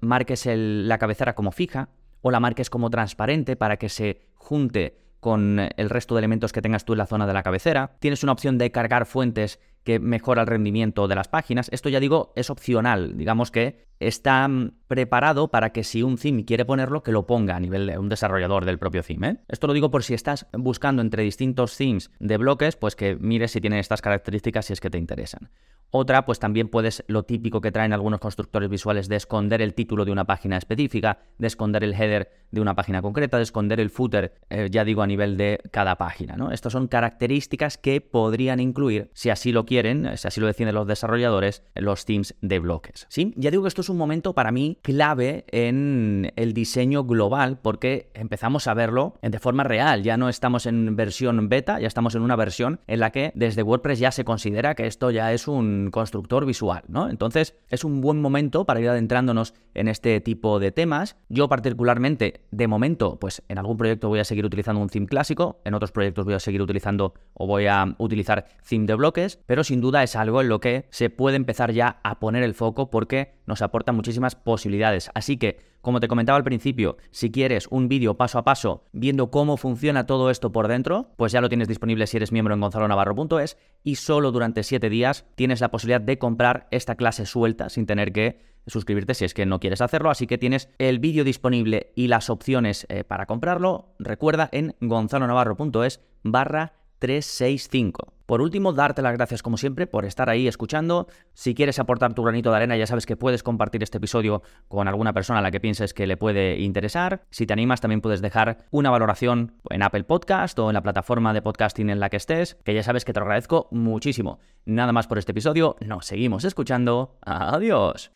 marques 0.00 0.46
la 0.46 0.98
cabecera 0.98 1.34
como 1.34 1.52
fija 1.52 1.88
o 2.22 2.30
la 2.30 2.40
marques 2.40 2.70
como 2.70 2.90
transparente 2.90 3.56
para 3.56 3.76
que 3.76 3.88
se 3.88 4.20
junte 4.34 4.96
con 5.20 5.58
el 5.58 5.90
resto 5.90 6.14
de 6.14 6.20
elementos 6.20 6.52
que 6.52 6.60
tengas 6.60 6.84
tú 6.84 6.92
en 6.92 6.98
la 6.98 7.06
zona 7.06 7.26
de 7.26 7.32
la 7.32 7.42
cabecera. 7.42 7.96
Tienes 7.98 8.22
una 8.22 8.32
opción 8.32 8.58
de 8.58 8.70
cargar 8.70 9.06
fuentes 9.06 9.58
que 9.84 9.98
mejora 9.98 10.42
el 10.42 10.46
rendimiento 10.46 11.08
de 11.08 11.14
las 11.14 11.28
páginas. 11.28 11.68
Esto 11.72 11.88
ya 11.88 12.00
digo, 12.00 12.32
es 12.36 12.50
opcional. 12.50 13.16
Digamos 13.16 13.50
que 13.50 13.86
está 14.06 14.46
mm, 14.48 14.72
preparado 14.88 15.48
para 15.48 15.70
que 15.70 15.84
si 15.84 16.02
un 16.02 16.16
theme 16.16 16.44
quiere 16.44 16.64
ponerlo, 16.64 17.02
que 17.02 17.12
lo 17.12 17.26
ponga 17.26 17.56
a 17.56 17.60
nivel 17.60 17.86
de 17.86 17.98
un 17.98 18.08
desarrollador 18.08 18.64
del 18.64 18.78
propio 18.78 19.02
theme. 19.02 19.28
¿eh? 19.28 19.36
Esto 19.48 19.66
lo 19.66 19.72
digo 19.72 19.90
por 19.90 20.04
si 20.04 20.14
estás 20.14 20.46
buscando 20.52 21.02
entre 21.02 21.22
distintos 21.22 21.76
themes 21.76 22.10
de 22.18 22.36
bloques, 22.36 22.76
pues 22.76 22.96
que 22.96 23.16
mires 23.16 23.52
si 23.52 23.60
tienen 23.60 23.78
estas 23.78 24.02
características 24.02 24.66
si 24.66 24.72
es 24.72 24.80
que 24.80 24.90
te 24.90 24.98
interesan. 24.98 25.50
Otra, 25.96 26.24
pues 26.24 26.40
también 26.40 26.68
puedes, 26.68 27.04
lo 27.06 27.22
típico 27.22 27.60
que 27.60 27.70
traen 27.70 27.92
algunos 27.92 28.18
constructores 28.18 28.68
visuales, 28.68 29.08
de 29.08 29.14
esconder 29.14 29.62
el 29.62 29.74
título 29.74 30.04
de 30.04 30.10
una 30.10 30.24
página 30.24 30.56
específica, 30.56 31.18
de 31.38 31.46
esconder 31.46 31.84
el 31.84 31.94
header 31.94 32.32
de 32.50 32.60
una 32.60 32.74
página 32.74 33.00
concreta, 33.00 33.36
de 33.36 33.44
esconder 33.44 33.78
el 33.78 33.90
footer, 33.90 34.34
eh, 34.50 34.66
ya 34.72 34.84
digo, 34.84 35.02
a 35.02 35.06
nivel 35.06 35.36
de 35.36 35.60
cada 35.70 35.94
página. 35.94 36.34
¿no? 36.34 36.50
Estas 36.50 36.72
son 36.72 36.88
características 36.88 37.78
que 37.78 38.00
podrían 38.00 38.58
incluir, 38.58 39.08
si 39.14 39.30
así 39.30 39.52
lo 39.52 39.66
quieren, 39.66 40.06
eh, 40.06 40.16
si 40.16 40.26
así 40.26 40.40
lo 40.40 40.48
deciden 40.48 40.74
los 40.74 40.88
desarrolladores, 40.88 41.62
los 41.76 42.04
themes 42.04 42.34
de 42.40 42.58
bloques. 42.58 43.06
¿Sí? 43.08 43.32
Ya 43.36 43.52
digo 43.52 43.62
que 43.62 43.68
esto 43.68 43.82
es 43.82 43.88
un 43.88 43.93
momento 43.96 44.34
para 44.34 44.52
mí 44.52 44.78
clave 44.82 45.44
en 45.48 46.32
el 46.36 46.54
diseño 46.54 47.04
global, 47.04 47.58
porque 47.60 48.10
empezamos 48.14 48.66
a 48.66 48.74
verlo 48.74 49.14
de 49.22 49.38
forma 49.38 49.64
real. 49.64 50.02
Ya 50.02 50.16
no 50.16 50.28
estamos 50.28 50.66
en 50.66 50.96
versión 50.96 51.48
beta, 51.48 51.80
ya 51.80 51.86
estamos 51.86 52.14
en 52.14 52.22
una 52.22 52.36
versión 52.36 52.80
en 52.86 53.00
la 53.00 53.10
que 53.10 53.32
desde 53.34 53.62
WordPress 53.62 53.98
ya 53.98 54.10
se 54.10 54.24
considera 54.24 54.74
que 54.74 54.86
esto 54.86 55.10
ya 55.10 55.32
es 55.32 55.48
un 55.48 55.90
constructor 55.90 56.46
visual, 56.46 56.82
¿no? 56.88 57.08
Entonces 57.08 57.54
es 57.68 57.84
un 57.84 58.00
buen 58.00 58.20
momento 58.20 58.64
para 58.64 58.80
ir 58.80 58.88
adentrándonos 58.88 59.54
en 59.74 59.88
este 59.88 60.20
tipo 60.20 60.58
de 60.58 60.72
temas. 60.72 61.16
Yo 61.28 61.48
particularmente, 61.48 62.42
de 62.50 62.68
momento, 62.68 63.18
pues 63.18 63.42
en 63.48 63.58
algún 63.58 63.76
proyecto 63.76 64.08
voy 64.08 64.20
a 64.20 64.24
seguir 64.24 64.44
utilizando 64.44 64.80
un 64.80 64.88
theme 64.88 65.06
clásico, 65.06 65.60
en 65.64 65.74
otros 65.74 65.92
proyectos 65.92 66.24
voy 66.24 66.34
a 66.34 66.40
seguir 66.40 66.62
utilizando 66.62 67.14
o 67.34 67.46
voy 67.46 67.66
a 67.66 67.94
utilizar 67.98 68.46
theme 68.68 68.86
de 68.86 68.94
bloques, 68.94 69.38
pero 69.46 69.64
sin 69.64 69.80
duda 69.80 70.02
es 70.02 70.16
algo 70.16 70.40
en 70.40 70.48
lo 70.48 70.60
que 70.60 70.86
se 70.90 71.10
puede 71.10 71.36
empezar 71.36 71.72
ya 71.72 72.00
a 72.02 72.18
poner 72.20 72.42
el 72.42 72.54
foco 72.54 72.90
porque 72.90 73.34
nos, 73.46 73.62
aporta 73.74 73.90
muchísimas 73.90 74.36
posibilidades. 74.36 75.10
Así 75.14 75.36
que, 75.36 75.58
como 75.80 75.98
te 75.98 76.06
comentaba 76.06 76.36
al 76.36 76.44
principio, 76.44 76.96
si 77.10 77.32
quieres 77.32 77.66
un 77.70 77.88
vídeo 77.88 78.16
paso 78.16 78.38
a 78.38 78.44
paso 78.44 78.84
viendo 78.92 79.32
cómo 79.32 79.56
funciona 79.56 80.06
todo 80.06 80.30
esto 80.30 80.52
por 80.52 80.68
dentro, 80.68 81.10
pues 81.16 81.32
ya 81.32 81.40
lo 81.40 81.48
tienes 81.48 81.66
disponible 81.66 82.06
si 82.06 82.16
eres 82.16 82.30
miembro 82.30 82.54
en 82.54 82.60
gonzalonavarro.es 82.60 83.58
y 83.82 83.96
solo 83.96 84.30
durante 84.30 84.62
7 84.62 84.88
días 84.90 85.26
tienes 85.34 85.60
la 85.60 85.72
posibilidad 85.72 86.00
de 86.00 86.18
comprar 86.18 86.68
esta 86.70 86.94
clase 86.94 87.26
suelta 87.26 87.68
sin 87.68 87.84
tener 87.84 88.12
que 88.12 88.38
suscribirte 88.68 89.12
si 89.12 89.24
es 89.24 89.34
que 89.34 89.44
no 89.44 89.58
quieres 89.58 89.80
hacerlo, 89.80 90.08
así 90.08 90.28
que 90.28 90.38
tienes 90.38 90.68
el 90.78 91.00
vídeo 91.00 91.24
disponible 91.24 91.90
y 91.96 92.06
las 92.06 92.30
opciones 92.30 92.86
eh, 92.88 93.02
para 93.02 93.26
comprarlo, 93.26 93.96
recuerda 93.98 94.48
en 94.52 94.76
gonzalonavarro.es 94.80 96.00
barra 96.22 96.74
365. 97.00 98.13
Por 98.26 98.40
último, 98.40 98.72
darte 98.72 99.02
las 99.02 99.12
gracias 99.12 99.42
como 99.42 99.56
siempre 99.56 99.86
por 99.86 100.04
estar 100.04 100.30
ahí 100.30 100.48
escuchando. 100.48 101.08
Si 101.34 101.54
quieres 101.54 101.78
aportar 101.78 102.14
tu 102.14 102.22
granito 102.22 102.50
de 102.50 102.56
arena, 102.56 102.76
ya 102.76 102.86
sabes 102.86 103.06
que 103.06 103.16
puedes 103.16 103.42
compartir 103.42 103.82
este 103.82 103.98
episodio 103.98 104.42
con 104.68 104.88
alguna 104.88 105.12
persona 105.12 105.40
a 105.40 105.42
la 105.42 105.50
que 105.50 105.60
pienses 105.60 105.94
que 105.94 106.06
le 106.06 106.16
puede 106.16 106.58
interesar. 106.60 107.24
Si 107.30 107.46
te 107.46 107.52
animas, 107.52 107.80
también 107.80 108.00
puedes 108.00 108.22
dejar 108.22 108.66
una 108.70 108.90
valoración 108.90 109.52
en 109.70 109.82
Apple 109.82 110.04
Podcast 110.04 110.58
o 110.58 110.70
en 110.70 110.74
la 110.74 110.82
plataforma 110.82 111.34
de 111.34 111.42
podcasting 111.42 111.90
en 111.90 112.00
la 112.00 112.08
que 112.08 112.16
estés, 112.16 112.56
que 112.64 112.74
ya 112.74 112.82
sabes 112.82 113.04
que 113.04 113.12
te 113.12 113.20
lo 113.20 113.26
agradezco 113.26 113.68
muchísimo. 113.70 114.38
Nada 114.64 114.92
más 114.92 115.06
por 115.06 115.18
este 115.18 115.32
episodio, 115.32 115.76
nos 115.80 116.06
seguimos 116.06 116.44
escuchando. 116.44 117.18
Adiós. 117.22 118.10